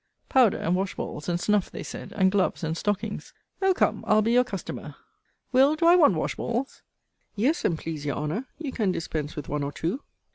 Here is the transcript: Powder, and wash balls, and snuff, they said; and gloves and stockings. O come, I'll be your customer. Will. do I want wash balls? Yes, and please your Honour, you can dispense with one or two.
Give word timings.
Powder, 0.29 0.57
and 0.57 0.75
wash 0.75 0.95
balls, 0.95 1.29
and 1.29 1.39
snuff, 1.39 1.69
they 1.69 1.83
said; 1.83 2.11
and 2.13 2.31
gloves 2.31 2.63
and 2.63 2.75
stockings. 2.75 3.35
O 3.61 3.71
come, 3.71 4.03
I'll 4.07 4.23
be 4.23 4.31
your 4.31 4.43
customer. 4.43 4.95
Will. 5.51 5.75
do 5.75 5.85
I 5.85 5.95
want 5.95 6.15
wash 6.15 6.33
balls? 6.33 6.81
Yes, 7.35 7.63
and 7.65 7.77
please 7.77 8.03
your 8.03 8.15
Honour, 8.15 8.47
you 8.57 8.71
can 8.71 8.91
dispense 8.91 9.35
with 9.35 9.47
one 9.47 9.61
or 9.61 9.71
two. 9.71 10.01